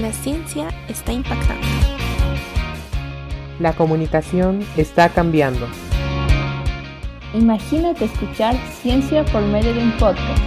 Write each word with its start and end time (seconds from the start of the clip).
La 0.00 0.14
ciencia 0.14 0.68
está 0.88 1.12
impactando. 1.12 1.66
La 3.58 3.74
comunicación 3.74 4.60
está 4.78 5.10
cambiando. 5.10 5.66
Imagínate 7.34 8.06
escuchar 8.06 8.56
ciencia 8.80 9.26
por 9.26 9.42
medio 9.42 9.74
de 9.74 9.82
un 9.82 9.92
podcast. 9.98 10.42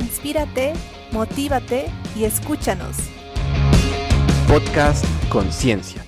Inspírate, 0.00 0.72
motívate 1.12 1.84
y 2.16 2.24
escúchanos. 2.24 2.96
Podcast 4.48 5.04
Conciencia. 5.30 6.04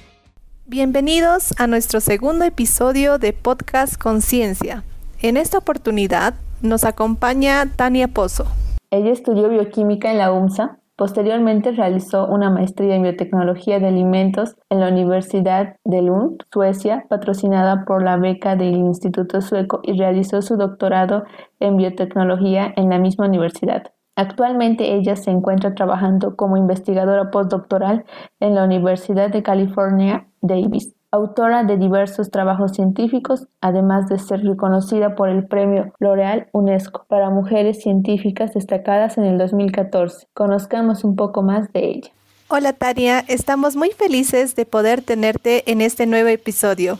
Bienvenidos 0.66 1.54
a 1.56 1.68
nuestro 1.68 2.00
segundo 2.00 2.44
episodio 2.44 3.18
de 3.18 3.32
Podcast 3.32 3.96
Conciencia. 3.96 4.82
En 5.22 5.36
esta 5.36 5.58
oportunidad 5.58 6.34
nos 6.62 6.82
acompaña 6.82 7.64
Tania 7.76 8.08
Pozo. 8.08 8.46
Ella 8.90 9.12
estudió 9.12 9.48
bioquímica 9.48 10.10
en 10.10 10.18
la 10.18 10.32
UMSA. 10.32 10.79
Posteriormente 11.00 11.72
realizó 11.72 12.26
una 12.26 12.50
maestría 12.50 12.94
en 12.94 13.04
biotecnología 13.04 13.78
de 13.78 13.88
alimentos 13.88 14.56
en 14.68 14.80
la 14.80 14.88
Universidad 14.88 15.76
de 15.82 16.02
Lund, 16.02 16.42
Suecia, 16.52 17.06
patrocinada 17.08 17.86
por 17.86 18.02
la 18.02 18.18
beca 18.18 18.54
del 18.54 18.74
Instituto 18.74 19.40
Sueco 19.40 19.80
y 19.82 19.98
realizó 19.98 20.42
su 20.42 20.58
doctorado 20.58 21.24
en 21.58 21.78
biotecnología 21.78 22.74
en 22.76 22.90
la 22.90 22.98
misma 22.98 23.28
universidad. 23.28 23.84
Actualmente 24.14 24.94
ella 24.94 25.16
se 25.16 25.30
encuentra 25.30 25.74
trabajando 25.74 26.36
como 26.36 26.58
investigadora 26.58 27.30
postdoctoral 27.30 28.04
en 28.38 28.54
la 28.54 28.64
Universidad 28.64 29.30
de 29.30 29.42
California, 29.42 30.28
Davis 30.42 30.94
autora 31.12 31.64
de 31.64 31.76
diversos 31.76 32.30
trabajos 32.30 32.72
científicos, 32.72 33.46
además 33.60 34.08
de 34.08 34.18
ser 34.18 34.42
reconocida 34.44 35.16
por 35.16 35.28
el 35.28 35.46
Premio 35.46 35.92
L'Oreal 35.98 36.48
UNESCO 36.52 37.04
para 37.08 37.30
Mujeres 37.30 37.82
Científicas 37.82 38.54
destacadas 38.54 39.18
en 39.18 39.24
el 39.24 39.38
2014. 39.38 40.28
Conozcamos 40.34 41.04
un 41.04 41.16
poco 41.16 41.42
más 41.42 41.72
de 41.72 41.90
ella. 41.90 42.10
Hola 42.48 42.72
Tania, 42.72 43.20
estamos 43.28 43.76
muy 43.76 43.90
felices 43.90 44.56
de 44.56 44.66
poder 44.66 45.02
tenerte 45.02 45.70
en 45.70 45.80
este 45.80 46.06
nuevo 46.06 46.28
episodio. 46.28 46.98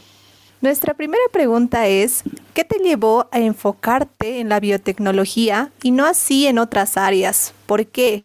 Nuestra 0.61 0.95
primera 0.95 1.23
pregunta 1.33 1.87
es, 1.87 2.23
¿qué 2.53 2.65
te 2.65 2.79
llevó 2.79 3.29
a 3.33 3.41
enfocarte 3.41 4.41
en 4.41 4.51
la 4.51 4.61
biotecnología 4.61 5.71
y 5.83 5.91
no 5.91 6.05
así 6.05 6.47
en 6.47 6.59
otras 6.59 6.97
áreas? 6.97 7.55
¿Por 7.67 7.87
qué? 7.87 8.25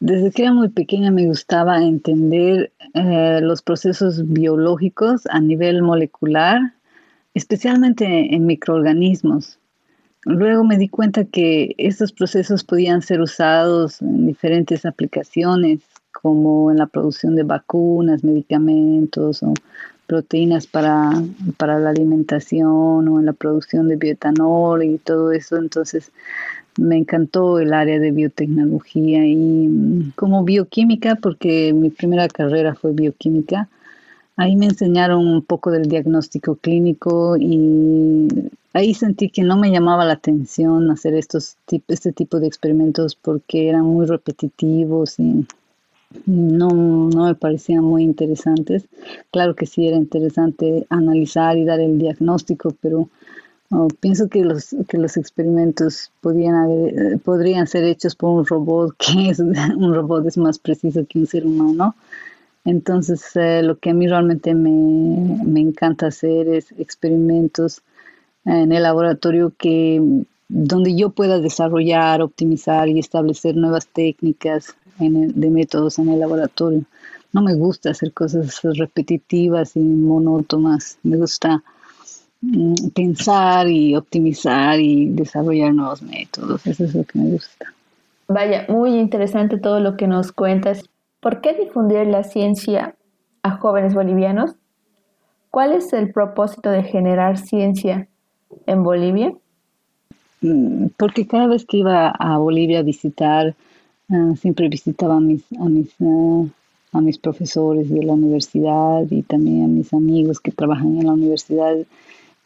Desde 0.00 0.30
que 0.30 0.42
era 0.42 0.54
muy 0.54 0.70
pequeña 0.70 1.10
me 1.10 1.26
gustaba 1.26 1.82
entender 1.82 2.72
eh, 2.94 3.40
los 3.42 3.60
procesos 3.60 4.26
biológicos 4.32 5.26
a 5.26 5.40
nivel 5.40 5.82
molecular, 5.82 6.58
especialmente 7.34 8.34
en 8.34 8.46
microorganismos. 8.46 9.58
Luego 10.24 10.64
me 10.64 10.78
di 10.78 10.88
cuenta 10.88 11.24
que 11.24 11.74
estos 11.76 12.12
procesos 12.12 12.64
podían 12.64 13.02
ser 13.02 13.20
usados 13.20 14.00
en 14.00 14.26
diferentes 14.26 14.86
aplicaciones, 14.86 15.80
como 16.12 16.70
en 16.70 16.78
la 16.78 16.86
producción 16.86 17.36
de 17.36 17.42
vacunas, 17.42 18.24
medicamentos 18.24 19.42
o 19.42 19.52
proteínas 20.06 20.66
para, 20.66 21.12
para 21.58 21.78
la 21.78 21.90
alimentación 21.90 23.06
o 23.06 23.20
en 23.20 23.26
la 23.26 23.34
producción 23.34 23.88
de 23.88 23.96
bioetanol 23.96 24.82
y 24.82 24.96
todo 24.96 25.30
eso. 25.32 25.58
Entonces 25.58 26.10
me 26.78 26.96
encantó 26.96 27.58
el 27.58 27.72
área 27.72 27.98
de 27.98 28.10
biotecnología 28.10 29.26
y 29.26 29.36
mm, 29.36 30.12
como 30.16 30.44
bioquímica, 30.44 31.16
porque 31.16 31.72
mi 31.72 31.90
primera 31.90 32.28
carrera 32.28 32.74
fue 32.74 32.92
bioquímica, 32.92 33.68
ahí 34.36 34.56
me 34.56 34.66
enseñaron 34.66 35.26
un 35.26 35.42
poco 35.42 35.70
del 35.70 35.88
diagnóstico 35.88 36.54
clínico 36.56 37.36
y 37.38 38.50
ahí 38.72 38.94
sentí 38.94 39.28
que 39.28 39.42
no 39.42 39.58
me 39.58 39.70
llamaba 39.70 40.04
la 40.04 40.14
atención 40.14 40.90
hacer 40.90 41.14
estos 41.14 41.56
este 41.88 42.12
tipo 42.12 42.40
de 42.40 42.46
experimentos 42.46 43.16
porque 43.16 43.68
eran 43.68 43.84
muy 43.84 44.06
repetitivos 44.06 45.18
y 45.18 45.46
no, 46.26 46.70
no 46.70 47.26
me 47.26 47.34
parecían 47.34 47.84
muy 47.84 48.02
interesantes. 48.02 48.86
Claro 49.30 49.54
que 49.54 49.66
sí 49.66 49.86
era 49.86 49.96
interesante 49.96 50.86
analizar 50.88 51.56
y 51.56 51.64
dar 51.64 51.80
el 51.80 51.98
diagnóstico, 51.98 52.74
pero 52.80 53.08
pienso 54.00 54.28
que 54.28 54.44
los, 54.44 54.74
que 54.88 54.98
los 54.98 55.16
experimentos 55.16 56.10
podían 56.20 56.54
haber, 56.56 57.18
podrían 57.20 57.66
ser 57.66 57.84
hechos 57.84 58.16
por 58.16 58.30
un 58.30 58.46
robot, 58.46 58.96
que 58.98 59.30
es 59.30 59.38
un 59.38 59.94
robot 59.94 60.26
es 60.26 60.36
más 60.36 60.58
preciso 60.58 61.06
que 61.08 61.20
un 61.20 61.26
ser 61.26 61.46
humano. 61.46 61.94
Entonces, 62.64 63.24
eh, 63.36 63.62
lo 63.62 63.78
que 63.78 63.90
a 63.90 63.94
mí 63.94 64.06
realmente 64.06 64.54
me, 64.54 64.70
me, 65.44 65.60
encanta 65.60 66.08
hacer 66.08 66.48
es 66.48 66.72
experimentos 66.72 67.82
en 68.44 68.72
el 68.72 68.82
laboratorio 68.82 69.52
que 69.56 70.24
donde 70.48 70.96
yo 70.96 71.10
pueda 71.10 71.38
desarrollar, 71.38 72.20
optimizar 72.20 72.88
y 72.88 72.98
establecer 72.98 73.56
nuevas 73.56 73.86
técnicas 73.86 74.74
de 74.98 75.50
métodos 75.50 75.98
en 75.98 76.08
el 76.10 76.20
laboratorio. 76.20 76.84
No 77.32 77.40
me 77.40 77.54
gusta 77.54 77.90
hacer 77.90 78.12
cosas 78.12 78.60
repetitivas 78.62 79.76
y 79.76 79.80
monótonas. 79.80 80.98
Me 81.02 81.16
gusta 81.16 81.62
pensar 82.94 83.68
y 83.68 83.94
optimizar 83.94 84.80
y 84.80 85.10
desarrollar 85.10 85.74
nuevos 85.74 86.02
métodos. 86.02 86.66
Eso 86.66 86.84
es 86.84 86.94
lo 86.94 87.04
que 87.04 87.18
me 87.18 87.30
gusta. 87.30 87.66
Vaya, 88.28 88.64
muy 88.68 88.96
interesante 88.96 89.58
todo 89.58 89.80
lo 89.80 89.96
que 89.96 90.06
nos 90.06 90.32
cuentas. 90.32 90.84
¿Por 91.20 91.40
qué 91.40 91.52
difundir 91.54 92.06
la 92.06 92.22
ciencia 92.22 92.94
a 93.42 93.56
jóvenes 93.56 93.94
bolivianos? 93.94 94.52
¿Cuál 95.50 95.72
es 95.72 95.92
el 95.92 96.12
propósito 96.12 96.70
de 96.70 96.82
generar 96.82 97.36
ciencia 97.38 98.06
en 98.66 98.82
Bolivia? 98.84 99.32
Mm, 100.40 100.86
porque 100.96 101.26
cada 101.26 101.48
vez 101.48 101.66
que 101.66 101.78
iba 101.78 102.08
a 102.08 102.38
Bolivia 102.38 102.78
a 102.78 102.82
visitar, 102.82 103.54
ah, 104.10 104.32
siempre 104.40 104.68
visitaba 104.68 105.16
a 105.16 105.20
mis, 105.20 105.42
a 105.58 105.64
mis, 105.64 105.90
ah, 106.00 106.44
a 106.92 107.00
mis 107.00 107.18
profesores 107.18 107.90
de 107.90 108.02
la 108.02 108.12
universidad 108.12 109.04
y 109.10 109.22
también 109.22 109.64
a 109.64 109.68
mis 109.68 109.92
amigos 109.92 110.40
que 110.40 110.52
trabajan 110.52 110.98
en 110.98 111.06
la 111.06 111.12
universidad 111.12 111.76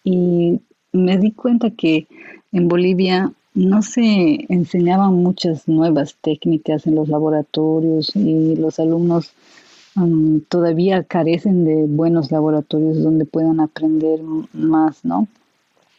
y 0.04 0.60
me 0.92 1.18
di 1.18 1.32
cuenta 1.32 1.70
que 1.70 2.06
en 2.52 2.68
Bolivia 2.68 3.32
no 3.54 3.82
se 3.82 4.46
enseñaban 4.48 5.14
muchas 5.14 5.66
nuevas 5.68 6.16
técnicas 6.20 6.86
en 6.86 6.96
los 6.96 7.08
laboratorios 7.08 8.14
y 8.14 8.56
los 8.56 8.78
alumnos 8.78 9.32
um, 9.96 10.40
todavía 10.40 11.04
carecen 11.04 11.64
de 11.64 11.86
buenos 11.86 12.30
laboratorios 12.30 13.02
donde 13.02 13.24
puedan 13.24 13.60
aprender 13.60 14.20
más, 14.52 15.04
¿no? 15.04 15.28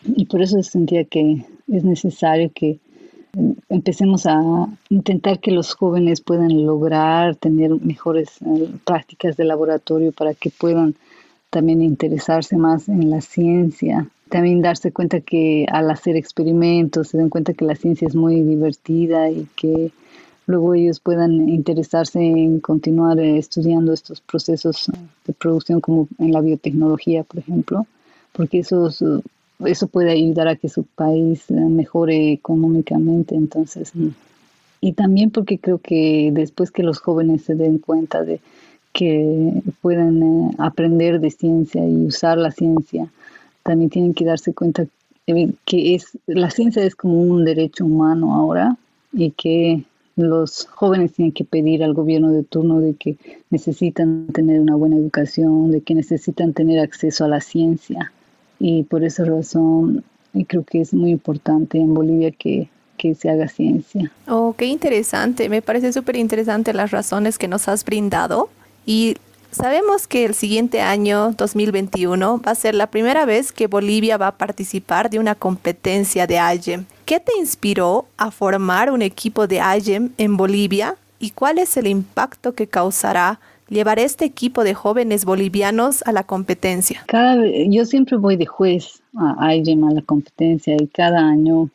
Y 0.05 0.25
por 0.25 0.41
eso 0.41 0.61
sentía 0.61 1.05
que 1.05 1.45
es 1.71 1.83
necesario 1.83 2.51
que 2.53 2.77
empecemos 3.69 4.25
a 4.25 4.39
intentar 4.89 5.39
que 5.39 5.51
los 5.51 5.73
jóvenes 5.73 6.21
puedan 6.21 6.65
lograr 6.65 7.35
tener 7.35 7.71
mejores 7.81 8.41
eh, 8.41 8.69
prácticas 8.85 9.35
de 9.35 9.45
laboratorio 9.45 10.11
para 10.11 10.33
que 10.33 10.49
puedan 10.49 10.95
también 11.55 11.81
interesarse 11.81 12.57
más 12.57 12.89
en 12.89 13.09
la 13.09 13.21
ciencia, 13.21 14.09
también 14.27 14.61
darse 14.61 14.91
cuenta 14.91 15.21
que 15.21 15.65
al 15.71 15.89
hacer 15.89 16.17
experimentos 16.17 17.07
se 17.07 17.17
den 17.17 17.29
cuenta 17.29 17.53
que 17.53 17.63
la 17.63 17.75
ciencia 17.75 18.09
es 18.09 18.13
muy 18.13 18.41
divertida 18.41 19.29
y 19.31 19.47
que 19.55 19.93
luego 20.47 20.73
ellos 20.73 20.99
puedan 20.99 21.47
interesarse 21.47 22.19
en 22.19 22.59
continuar 22.59 23.19
eh, 23.19 23.37
estudiando 23.37 23.93
estos 23.93 24.19
procesos 24.19 24.91
de 25.25 25.31
producción 25.31 25.79
como 25.79 26.09
en 26.19 26.33
la 26.33 26.41
biotecnología, 26.41 27.23
por 27.23 27.39
ejemplo, 27.39 27.87
porque 28.33 28.59
eso, 28.59 28.89
eso 29.65 29.87
puede 29.87 30.11
ayudar 30.11 30.49
a 30.49 30.57
que 30.57 30.67
su 30.67 30.83
país 30.83 31.49
eh, 31.49 31.53
mejore 31.53 32.33
económicamente. 32.33 33.33
Entonces, 33.33 33.93
y 34.81 34.91
también 34.91 35.31
porque 35.31 35.57
creo 35.57 35.77
que 35.77 36.31
después 36.33 36.69
que 36.71 36.83
los 36.83 36.99
jóvenes 36.99 37.43
se 37.43 37.55
den 37.55 37.77
cuenta 37.77 38.25
de 38.25 38.41
que 38.95 39.61
pueden 39.81 40.23
eh, 40.23 40.55
aprender 40.57 41.19
de 41.19 41.29
ciencia 41.29 41.85
y 41.85 42.07
usar 42.07 42.37
la 42.37 42.51
ciencia, 42.51 43.07
también 43.61 43.89
tienen 43.89 44.13
que 44.13 44.25
darse 44.25 44.53
cuenta 44.53 44.85
que 45.65 45.95
es 45.95 46.17
la 46.27 46.49
ciencia 46.49 46.83
es 46.83 46.95
como 46.95 47.19
un 47.21 47.45
derecho 47.45 47.83
humano 47.85 48.35
ahora 48.35 48.77
y 49.11 49.31
que 49.31 49.83
los 50.15 50.67
jóvenes 50.67 51.13
tienen 51.13 51.33
que 51.33 51.43
pedir 51.43 51.83
al 51.83 51.93
gobierno 51.93 52.31
de 52.31 52.43
turno 52.43 52.79
de 52.79 52.93
que 52.93 53.17
necesitan 53.49 54.27
tener 54.27 54.61
una 54.61 54.75
buena 54.75 54.95
educación, 54.95 55.71
de 55.71 55.81
que 55.81 55.93
necesitan 55.93 56.53
tener 56.53 56.79
acceso 56.79 57.25
a 57.25 57.27
la 57.27 57.41
ciencia. 57.41 58.13
Y 58.59 58.83
por 58.83 59.03
esa 59.03 59.25
razón 59.25 60.03
creo 60.47 60.63
que 60.63 60.79
es 60.79 60.93
muy 60.93 61.11
importante 61.11 61.79
en 61.79 61.93
Bolivia 61.93 62.31
que, 62.31 62.69
que 62.97 63.15
se 63.15 63.29
haga 63.29 63.49
ciencia. 63.49 64.11
Oh, 64.27 64.53
qué 64.57 64.67
interesante. 64.67 65.49
Me 65.49 65.61
parece 65.61 65.91
súper 65.91 66.15
interesante 66.15 66.71
las 66.71 66.91
razones 66.91 67.37
que 67.37 67.49
nos 67.49 67.67
has 67.67 67.83
brindado. 67.83 68.49
Y 68.85 69.17
sabemos 69.51 70.07
que 70.07 70.25
el 70.25 70.35
siguiente 70.35 70.81
año, 70.81 71.31
2021, 71.31 72.41
va 72.45 72.51
a 72.51 72.55
ser 72.55 72.75
la 72.75 72.87
primera 72.87 73.25
vez 73.25 73.51
que 73.51 73.67
Bolivia 73.67 74.17
va 74.17 74.27
a 74.27 74.37
participar 74.37 75.09
de 75.09 75.19
una 75.19 75.35
competencia 75.35 76.27
de 76.27 76.37
AGEM. 76.39 76.85
¿Qué 77.05 77.19
te 77.19 77.31
inspiró 77.39 78.05
a 78.17 78.31
formar 78.31 78.91
un 78.91 79.01
equipo 79.01 79.47
de 79.47 79.61
AGEM 79.61 80.11
en 80.17 80.37
Bolivia 80.37 80.95
y 81.19 81.31
cuál 81.31 81.57
es 81.59 81.77
el 81.77 81.87
impacto 81.87 82.53
que 82.53 82.67
causará 82.67 83.39
llevar 83.69 83.97
este 83.99 84.25
equipo 84.25 84.63
de 84.63 84.73
jóvenes 84.73 85.25
bolivianos 85.25 86.03
a 86.05 86.11
la 86.11 86.23
competencia? 86.23 87.03
Cada, 87.07 87.43
yo 87.67 87.85
siempre 87.85 88.17
voy 88.17 88.35
de 88.35 88.45
juez 88.45 89.01
a 89.17 89.47
AGEM, 89.47 89.83
a 89.85 89.93
la 89.93 90.01
competencia, 90.01 90.75
y 90.79 90.87
cada 90.87 91.19
año 91.19 91.69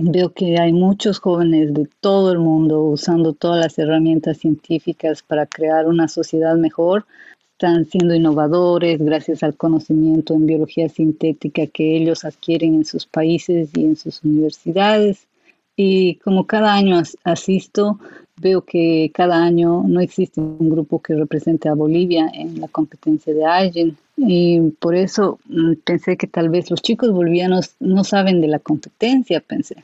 Veo 0.00 0.32
que 0.32 0.60
hay 0.60 0.72
muchos 0.72 1.18
jóvenes 1.18 1.74
de 1.74 1.88
todo 1.98 2.30
el 2.30 2.38
mundo 2.38 2.82
usando 2.82 3.32
todas 3.32 3.64
las 3.64 3.78
herramientas 3.80 4.38
científicas 4.38 5.24
para 5.24 5.44
crear 5.46 5.88
una 5.88 6.06
sociedad 6.06 6.54
mejor. 6.54 7.04
Están 7.52 7.84
siendo 7.84 8.14
innovadores 8.14 9.00
gracias 9.00 9.42
al 9.42 9.56
conocimiento 9.56 10.34
en 10.34 10.46
biología 10.46 10.88
sintética 10.88 11.66
que 11.66 11.96
ellos 11.96 12.24
adquieren 12.24 12.76
en 12.76 12.84
sus 12.84 13.06
países 13.06 13.70
y 13.74 13.86
en 13.86 13.96
sus 13.96 14.22
universidades. 14.22 15.26
Y 15.74 16.14
como 16.16 16.46
cada 16.46 16.74
año 16.74 17.02
asisto, 17.24 17.98
veo 18.40 18.62
que 18.62 19.10
cada 19.14 19.42
año 19.42 19.84
no 19.86 20.00
existe 20.00 20.40
un 20.40 20.70
grupo 20.70 21.00
que 21.00 21.14
represente 21.14 21.68
a 21.68 21.74
Bolivia 21.74 22.30
en 22.32 22.60
la 22.60 22.68
competencia 22.68 23.32
de 23.34 23.44
Allen. 23.44 23.96
Y 24.16 24.60
por 24.80 24.94
eso 24.94 25.38
mm, 25.46 25.74
pensé 25.84 26.16
que 26.16 26.26
tal 26.26 26.48
vez 26.48 26.70
los 26.70 26.82
chicos 26.82 27.10
bolivianos 27.12 27.74
no 27.80 28.04
saben 28.04 28.40
de 28.40 28.48
la 28.48 28.58
competencia, 28.58 29.40
pensé. 29.40 29.76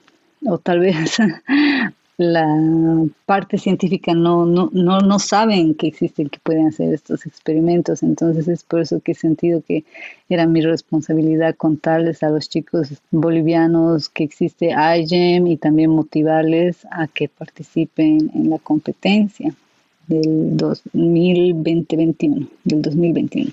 O 0.47 0.59
tal 0.59 0.81
vez 0.81 1.17
la 2.17 2.47
parte 3.27 3.59
científica 3.59 4.15
no, 4.15 4.47
no, 4.47 4.71
no, 4.73 5.01
no 5.01 5.19
saben 5.19 5.75
que 5.75 5.89
existen, 5.89 6.29
que 6.29 6.39
pueden 6.39 6.69
hacer 6.69 6.95
estos 6.95 7.27
experimentos. 7.27 8.03
Entonces 8.03 8.47
es 8.47 8.63
por 8.63 8.81
eso 8.81 9.01
que 9.01 9.13
he 9.13 9.15
sentido 9.17 9.63
que 9.67 9.85
era 10.29 10.47
mi 10.47 10.61
responsabilidad 10.61 11.57
contarles 11.57 12.23
a 12.23 12.31
los 12.31 12.49
chicos 12.49 12.89
bolivianos 13.11 14.09
que 14.09 14.25
existe 14.25 14.71
IGEM 14.71 15.47
y 15.49 15.57
también 15.57 15.91
motivarles 15.91 16.87
a 16.91 17.09
que 17.09 17.29
participen 17.29 18.31
en 18.35 18.51
la 18.51 18.59
competencia 18.59 19.53
del 20.07 20.57
2021, 20.57 22.47
del 22.63 22.83
2021. 22.83 23.51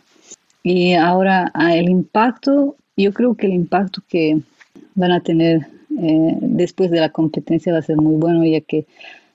Y 0.64 0.94
ahora 0.94 1.52
el 1.74 1.90
impacto, 1.90 2.76
yo 2.96 3.12
creo 3.12 3.34
que 3.34 3.48
el 3.48 3.54
impacto 3.54 4.04
que 4.08 4.40
van 4.94 5.12
a 5.12 5.22
tener 5.22 5.68
eh, 6.00 6.38
después 6.42 6.92
de 6.92 7.00
la 7.00 7.10
competencia 7.10 7.74
va 7.74 7.80
a 7.80 7.84
ser 7.84 7.98
muy 7.98 8.16
bueno 8.16 8.46
ya 8.46 8.62
que 8.62 8.86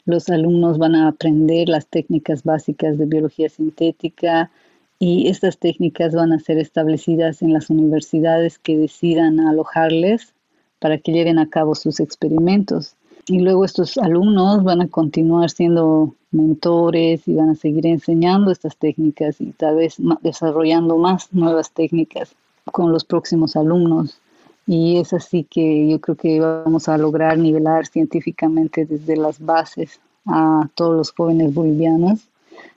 los 0.05 0.29
alumnos 0.29 0.79
van 0.79 0.95
a 0.95 1.09
aprender 1.09 1.69
las 1.69 1.87
técnicas 1.87 2.45
básicas 2.45 2.97
de 2.97 3.07
biología 3.07 3.49
sintética 3.49 4.51
y 4.99 5.29
estas 5.29 5.59
técnicas 5.59 6.15
van 6.15 6.33
a 6.33 6.39
ser 6.39 6.59
establecidas 6.59 7.43
en 7.43 7.53
las 7.53 7.69
universidades 7.71 8.59
que 8.59 8.79
decidan 8.79 9.41
alojarles 9.41 10.33
para 10.79 10.99
que 10.99 11.13
lleven 11.13 11.39
a 11.39 11.49
cabo 11.49 11.75
sus 11.75 12.01
experimentos. 12.01 12.95
Y 13.27 13.41
luego 13.41 13.65
estos 13.65 13.99
alumnos 13.99 14.63
van 14.63 14.81
a 14.81 14.89
continuar 14.89 15.51
siendo 15.51 16.15
mentores 16.31 17.27
y 17.27 17.35
van 17.35 17.51
a 17.51 17.55
seguir 17.57 17.87
enseñando 17.87 18.53
estas 18.53 18.77
técnicas 18.77 19.41
y 19.41 19.47
tal 19.47 19.77
vez 19.77 19.97
desarrollando 20.23 20.97
más 20.97 21.33
nuevas 21.33 21.73
técnicas 21.73 22.35
con 22.67 22.93
los 22.93 23.05
próximos 23.05 23.57
alumnos. 23.57 24.21
Y 24.67 24.99
es 24.99 25.13
así 25.13 25.45
que 25.45 25.89
yo 25.89 26.01
creo 26.01 26.17
que 26.17 26.41
vamos 26.41 26.89
a 26.89 26.99
lograr 26.99 27.39
nivelar 27.39 27.87
científicamente 27.87 28.85
desde 28.85 29.17
las 29.17 29.39
bases 29.39 30.01
a 30.27 30.69
todos 30.75 30.97
los 30.97 31.13
jóvenes 31.13 31.55
bolivianos 31.55 32.29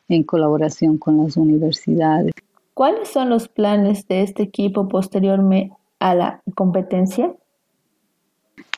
en 0.08 0.24
colaboración 0.24 0.98
con 0.98 1.18
las 1.24 1.36
universidades. 1.36 2.34
¿Cuáles 2.76 3.10
son 3.10 3.30
los 3.30 3.48
planes 3.48 4.08
de 4.08 4.22
este 4.22 4.44
equipo 4.44 4.88
posteriormente 4.88 5.76
a 6.00 6.16
la 6.16 6.42
competencia? 6.56 7.34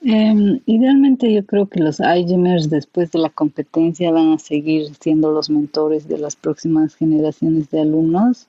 Em, 0.04 0.60
idealmente 0.66 1.32
yo 1.32 1.46
creo 1.46 1.68
que 1.68 1.80
los 1.80 2.00
IGMers 2.00 2.70
después 2.70 3.12
de 3.12 3.20
la 3.20 3.30
competencia 3.30 4.12
van 4.12 4.34
a 4.34 4.40
seguir 4.40 4.96
siendo 5.00 5.32
los 5.32 5.50
mentores 5.50 6.08
de 6.08 6.18
las 6.18 6.36
próximas 6.36 6.96
generaciones 6.96 7.70
de 7.70 7.82
alumnos 7.82 8.48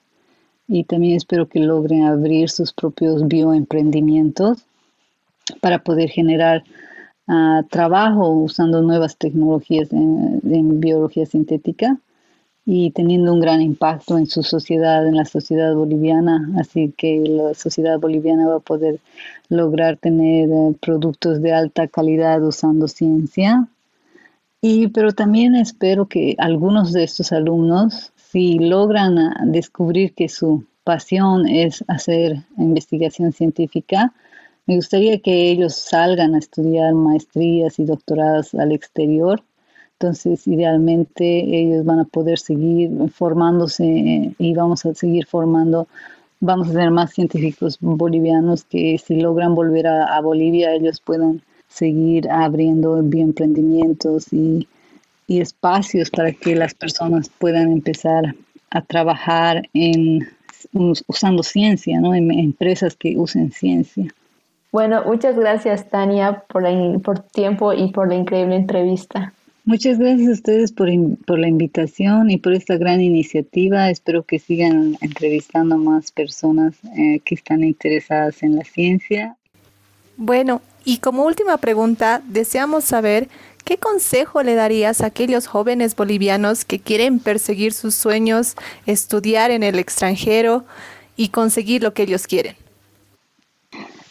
y 0.67 0.85
también 0.85 1.17
espero 1.17 1.47
que 1.47 1.59
logren 1.59 2.03
abrir 2.03 2.49
sus 2.49 2.73
propios 2.73 3.27
bioemprendimientos 3.27 4.65
para 5.61 5.83
poder 5.83 6.09
generar 6.09 6.63
ah, 7.27 7.63
trabajo 7.69 8.29
usando 8.29 8.81
nuevas 8.81 9.17
tecnologías 9.17 9.91
en, 9.91 10.79
biología 10.79 11.25
sintética 11.25 11.97
y 12.65 12.91
teniendo 12.91 13.33
un 13.33 13.41
gran 13.41 13.61
impacto 13.61 14.17
en 14.17 14.25
su 14.25 14.41
sociedad, 14.41 15.05
en 15.05 15.17
la 15.17 15.25
sociedad 15.25 15.75
boliviana. 15.75 16.49
Así 16.57 16.93
que 16.95 17.19
la 17.19 17.53
sociedad 17.53 17.99
boliviana 17.99 18.47
va 18.47 18.55
a 18.55 18.59
poder 18.59 18.99
lograr 19.49 19.97
tener 19.97 20.49
eh, 20.49 20.75
productos 20.81 21.41
de 21.41 21.51
alta 21.51 21.87
calidad 21.89 22.41
usando 22.41 22.87
ciencia. 22.87 23.67
Y, 24.61 24.87
pero 24.87 25.11
también 25.11 25.55
espero 25.55 26.05
que 26.05 26.35
algunos 26.37 26.93
de 26.93 27.03
estos 27.03 27.33
alumnos 27.33 28.12
si 28.33 28.57
logran 28.57 29.19
ah, 29.19 29.41
descubrir 29.45 30.15
que 30.15 30.27
su 30.27 30.65
pasión 30.83 31.47
es 31.47 31.83
hacer 31.87 32.37
investigación 32.57 33.31
científica, 33.31 34.11
me 34.65 34.75
gustaría 34.75 35.19
que 35.19 35.51
ellos 35.51 35.75
salgan 35.75 36.33
a 36.33 36.39
estudiar 36.39 36.95
maestrías 36.95 37.77
y 37.77 37.85
doctorados 37.85 38.55
al 38.55 38.71
exterior. 38.71 39.43
Entonces, 39.99 40.47
idealmente 40.47 41.25
ellos 41.25 41.85
van 41.85 41.99
a 41.99 42.05
poder 42.05 42.39
seguir 42.39 42.89
formándose 43.11 44.33
y 44.39 44.53
vamos 44.55 44.83
a 44.87 44.95
seguir 44.95 45.27
formando, 45.27 45.87
vamos 46.39 46.69
a 46.69 46.71
tener 46.71 46.89
más 46.89 47.13
científicos 47.13 47.77
bolivianos 47.79 48.63
que 48.63 48.97
si 48.97 49.21
logran 49.21 49.53
volver 49.53 49.85
a, 49.85 50.19
Bolivia, 50.21 50.73
ellos 50.73 50.99
puedan 51.01 51.43
seguir 51.67 52.31
abriendo 52.31 52.99
bioemprendimientos 53.03 54.33
y 54.33 54.67
y 55.27 55.41
espacios 55.41 56.09
para 56.09 56.31
que 56.31 56.55
las 56.55 56.73
personas 56.73 57.29
puedan 57.29 57.71
empezar 57.71 58.35
a 58.69 58.81
trabajar 58.81 59.67
en 59.73 60.27
usando 61.07 61.43
ciencia, 61.43 61.99
¿no? 61.99 62.15
En 62.15 62.31
empresas 62.31 62.95
que 62.95 63.17
usen 63.17 63.51
ciencia. 63.51 64.07
Bueno, 64.71 65.03
muchas 65.05 65.35
gracias 65.35 65.87
Tania 65.89 66.43
por, 66.47 66.63
la, 66.63 66.99
por 66.99 67.19
tiempo 67.19 67.73
y 67.73 67.91
por 67.91 68.07
la 68.07 68.15
increíble 68.15 68.55
entrevista. 68.55 69.33
Muchas 69.65 69.97
gracias 69.97 70.27
a 70.27 70.33
ustedes 70.33 70.71
por, 70.73 70.89
por, 71.25 71.39
la 71.39 71.47
invitación 71.47 72.31
y 72.31 72.37
por 72.37 72.53
esta 72.53 72.75
gran 72.75 72.99
iniciativa. 72.99 73.89
Espero 73.89 74.23
que 74.23 74.39
sigan 74.39 74.97
entrevistando 74.99 75.77
más 75.77 76.11
personas 76.11 76.75
eh, 76.97 77.21
que 77.23 77.35
están 77.35 77.63
interesadas 77.63 78.43
en 78.43 78.57
la 78.57 78.63
ciencia. 78.63 79.37
Bueno, 80.17 80.61
y 80.83 80.97
como 80.97 81.23
última 81.23 81.57
pregunta, 81.57 82.21
deseamos 82.27 82.83
saber 82.83 83.29
¿Qué 83.63 83.77
consejo 83.77 84.43
le 84.43 84.55
darías 84.55 85.01
a 85.01 85.07
aquellos 85.07 85.47
jóvenes 85.47 85.95
bolivianos 85.95 86.65
que 86.65 86.79
quieren 86.79 87.19
perseguir 87.19 87.71
sus 87.71 87.95
sueños, 87.95 88.55
estudiar 88.85 89.51
en 89.51 89.63
el 89.63 89.79
extranjero 89.79 90.65
y 91.15 91.29
conseguir 91.29 91.81
lo 91.81 91.93
que 91.93 92.03
ellos 92.03 92.27
quieren? 92.27 92.55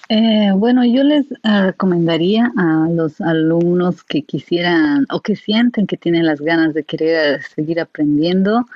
Eh, 0.08 0.50
bueno, 0.54 0.84
yo 0.84 1.04
les 1.04 1.26
ah, 1.42 1.66
recomendaría 1.66 2.52
a 2.56 2.86
los 2.90 3.20
alumnos 3.20 4.02
que 4.04 4.22
quisieran 4.22 5.06
o 5.10 5.20
que 5.20 5.36
sienten 5.36 5.86
que 5.86 5.96
tienen 5.96 6.26
las 6.26 6.40
ganas 6.40 6.74
de 6.74 6.84
querer 6.84 7.42
seguir 7.42 7.80
aprendiendo, 7.80 8.66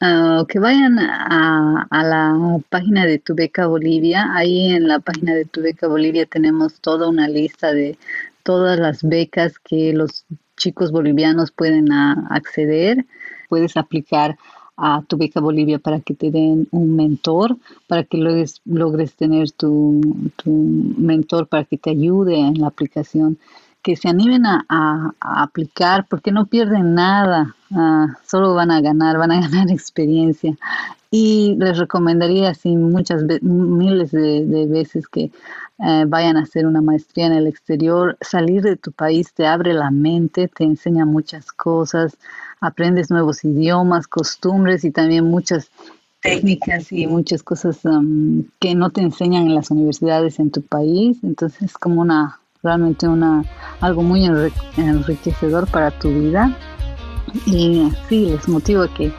ah, 0.00 0.44
que 0.48 0.58
vayan 0.58 0.98
a, 0.98 1.86
a, 1.90 2.04
la 2.04 2.58
página 2.68 3.04
de 3.04 3.18
Tu 3.18 3.34
Beca 3.34 3.66
Bolivia. 3.66 4.32
Ahí 4.34 4.70
en 4.70 4.86
la 4.86 5.00
página 5.00 5.34
de 5.34 5.44
Tu 5.44 5.62
Beca 5.62 5.88
Bolivia 5.88 6.26
tenemos 6.26 6.80
toda 6.80 7.08
una 7.08 7.26
lista 7.26 7.72
de 7.72 7.98
todas 8.46 8.78
las 8.78 9.02
becas 9.02 9.58
que 9.58 9.92
los 9.92 10.24
chicos 10.56 10.92
bolivianos 10.92 11.50
pueden 11.50 11.90
acceder. 11.90 13.04
Puedes 13.48 13.76
aplicar 13.76 14.38
a 14.76 15.02
tu 15.02 15.16
beca 15.16 15.40
Bolivia 15.40 15.80
para 15.80 15.98
que 16.00 16.14
te 16.14 16.30
den 16.30 16.68
un 16.70 16.94
mentor, 16.94 17.56
para 17.88 18.04
que 18.04 18.18
logres, 18.18 18.60
logres 18.64 19.16
tener 19.16 19.50
tu, 19.50 20.00
mentor 20.46 21.48
para 21.48 21.64
que 21.64 21.76
te 21.76 21.90
ayude 21.90 22.38
en 22.38 22.60
la 22.60 22.68
aplicación, 22.68 23.36
que 23.86 23.94
se 23.94 24.08
animen 24.08 24.44
a, 24.46 25.14
aplicar 25.20 26.06
porque 26.10 26.32
no 26.32 26.46
pierden 26.46 26.94
nada, 26.94 27.54
ah, 27.70 28.08
solo 28.26 28.52
van 28.52 28.72
a 28.72 28.80
ganar, 28.80 29.16
van 29.16 29.30
a 29.30 29.40
ganar 29.48 29.70
experiencia. 29.70 30.56
Y 31.08 31.54
les 31.60 31.78
recomendaría 31.78 32.50
así 32.50 32.76
muchas 32.76 33.22
miles 33.40 34.10
de 34.10 34.66
veces 34.68 35.06
que 35.06 35.30
eh, 35.78 36.04
vayan 36.08 36.38
a 36.38 36.42
hacer 36.42 36.66
una 36.66 36.80
maestría 36.80 37.26
en 37.26 37.34
el 37.34 37.46
exterior, 37.46 38.16
salir 38.22 38.62
de 38.62 38.76
tu 38.76 38.92
país 38.92 39.34
te 39.34 39.46
abre 39.46 39.74
la 39.74 39.90
mente, 39.90 40.48
te 40.48 40.64
enseña 40.64 41.04
muchas 41.04 41.52
cosas, 41.52 42.16
aprendes 42.60 43.10
nuevos 43.10 43.44
idiomas, 43.44 44.08
costumbres 44.08 44.84
y 44.84 44.90
también 44.90 45.24
muchas 45.26 45.70
técnicas 46.22 46.90
y 46.92 47.06
muchas 47.06 47.42
cosas 47.42 47.80
que 48.58 48.74
no 48.74 48.90
te 48.90 49.02
enseñan 49.02 49.48
en 49.48 49.54
las 49.54 49.70
universidades 49.70 50.40
en 50.40 50.50
tu 50.50 50.62
país. 50.62 51.18
Entonces 51.22 51.62
es 51.62 51.74
como 51.74 52.00
una, 52.00 52.40
realmente 52.66 53.08
una, 53.08 53.44
algo 53.80 54.02
muy 54.02 54.26
enriquecedor 54.76 55.66
para 55.68 55.90
tu 55.90 56.08
vida. 56.10 56.54
Y 57.46 57.90
sí, 58.08 58.26
les 58.26 58.48
motivo 58.48 58.82
a 58.82 58.92
que, 58.92 59.12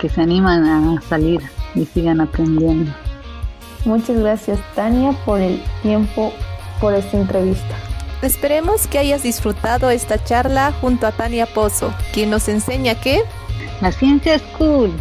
que 0.00 0.08
se 0.08 0.20
animan 0.20 0.64
a 0.64 1.00
salir 1.02 1.40
y 1.74 1.84
sigan 1.86 2.20
aprendiendo. 2.20 2.92
Muchas 3.84 4.18
gracias 4.18 4.58
Tania 4.74 5.12
por 5.24 5.40
el 5.40 5.62
tiempo, 5.82 6.32
por 6.80 6.94
esta 6.94 7.16
entrevista. 7.16 7.74
Esperemos 8.20 8.88
que 8.88 8.98
hayas 8.98 9.22
disfrutado 9.22 9.90
esta 9.90 10.22
charla 10.22 10.72
junto 10.80 11.06
a 11.06 11.12
Tania 11.12 11.46
Pozo, 11.46 11.92
quien 12.12 12.30
nos 12.30 12.48
enseña 12.48 12.96
que 12.96 13.22
la 13.80 13.92
ciencia 13.92 14.34
es 14.34 14.42
cool. 14.58 14.92